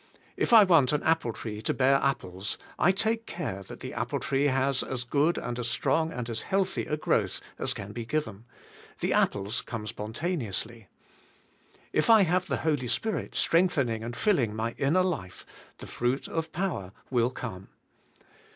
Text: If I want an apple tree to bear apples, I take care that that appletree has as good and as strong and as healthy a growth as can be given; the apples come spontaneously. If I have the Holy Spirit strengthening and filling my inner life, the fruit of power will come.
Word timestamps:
If 0.35 0.51
I 0.51 0.63
want 0.63 0.93
an 0.93 1.03
apple 1.03 1.31
tree 1.31 1.61
to 1.61 1.75
bear 1.75 1.97
apples, 2.01 2.57
I 2.79 2.91
take 2.91 3.27
care 3.27 3.61
that 3.61 3.81
that 3.81 3.93
appletree 3.93 4.47
has 4.47 4.81
as 4.81 5.03
good 5.03 5.37
and 5.37 5.59
as 5.59 5.67
strong 5.67 6.11
and 6.11 6.27
as 6.27 6.41
healthy 6.41 6.87
a 6.87 6.97
growth 6.97 7.39
as 7.59 7.75
can 7.75 7.91
be 7.91 8.03
given; 8.03 8.45
the 8.99 9.13
apples 9.13 9.61
come 9.61 9.85
spontaneously. 9.85 10.87
If 11.93 12.09
I 12.09 12.23
have 12.23 12.47
the 12.47 12.57
Holy 12.65 12.87
Spirit 12.87 13.35
strengthening 13.35 14.03
and 14.03 14.17
filling 14.17 14.55
my 14.55 14.71
inner 14.79 15.03
life, 15.03 15.45
the 15.77 15.85
fruit 15.85 16.27
of 16.27 16.51
power 16.51 16.93
will 17.11 17.29
come. 17.29 17.67